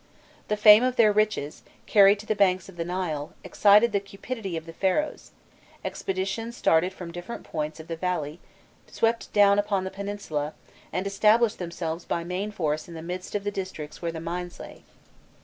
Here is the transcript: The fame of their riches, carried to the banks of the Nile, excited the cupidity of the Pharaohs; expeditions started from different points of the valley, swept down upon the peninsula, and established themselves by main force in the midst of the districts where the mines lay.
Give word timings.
The 0.47 0.57
fame 0.57 0.83
of 0.83 0.95
their 0.95 1.11
riches, 1.13 1.61
carried 1.85 2.17
to 2.21 2.25
the 2.25 2.33
banks 2.33 2.67
of 2.67 2.75
the 2.75 2.83
Nile, 2.83 3.35
excited 3.43 3.91
the 3.91 3.99
cupidity 3.99 4.57
of 4.57 4.65
the 4.65 4.73
Pharaohs; 4.73 5.29
expeditions 5.85 6.57
started 6.57 6.91
from 6.91 7.11
different 7.11 7.43
points 7.43 7.79
of 7.79 7.87
the 7.87 7.95
valley, 7.95 8.39
swept 8.87 9.31
down 9.31 9.59
upon 9.59 9.83
the 9.83 9.91
peninsula, 9.91 10.55
and 10.91 11.05
established 11.05 11.59
themselves 11.59 12.03
by 12.05 12.23
main 12.23 12.49
force 12.51 12.87
in 12.87 12.95
the 12.95 13.03
midst 13.03 13.35
of 13.35 13.43
the 13.43 13.51
districts 13.51 14.01
where 14.01 14.11
the 14.11 14.19
mines 14.19 14.59
lay. 14.59 14.81